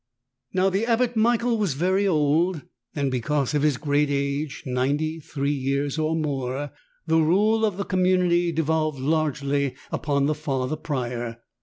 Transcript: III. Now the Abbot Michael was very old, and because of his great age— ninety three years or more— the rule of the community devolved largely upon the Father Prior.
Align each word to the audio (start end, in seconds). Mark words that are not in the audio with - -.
III. 0.55 0.59
Now 0.59 0.69
the 0.71 0.87
Abbot 0.87 1.15
Michael 1.15 1.59
was 1.59 1.75
very 1.75 2.07
old, 2.07 2.63
and 2.95 3.11
because 3.11 3.53
of 3.53 3.61
his 3.61 3.77
great 3.77 4.09
age— 4.09 4.63
ninety 4.65 5.19
three 5.19 5.53
years 5.53 5.99
or 5.99 6.15
more— 6.15 6.71
the 7.05 7.21
rule 7.21 7.63
of 7.63 7.77
the 7.77 7.85
community 7.85 8.51
devolved 8.51 8.99
largely 8.99 9.75
upon 9.91 10.25
the 10.25 10.33
Father 10.33 10.75
Prior. 10.75 11.41